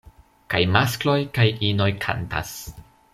[0.53, 2.55] Kaj maskloj kaj inoj kantas.